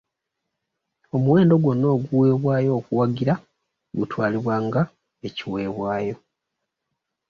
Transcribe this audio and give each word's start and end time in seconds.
Omuwendo 1.15 1.53
gwonna 1.63 1.87
oguweebwayo 1.95 2.71
okuwagira 2.79 3.33
gutwalibwa 3.97 4.55
nga 4.65 4.81
ekiweebwayo. 5.27 6.15